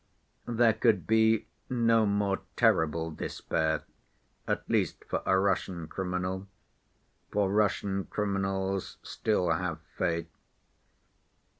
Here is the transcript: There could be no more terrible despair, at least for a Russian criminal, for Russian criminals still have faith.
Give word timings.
There 0.47 0.73
could 0.73 1.05
be 1.05 1.45
no 1.69 2.07
more 2.07 2.41
terrible 2.55 3.11
despair, 3.11 3.83
at 4.47 4.67
least 4.67 5.05
for 5.07 5.21
a 5.27 5.37
Russian 5.37 5.87
criminal, 5.87 6.47
for 7.29 7.51
Russian 7.51 8.05
criminals 8.05 8.97
still 9.03 9.51
have 9.51 9.77
faith. 9.95 10.31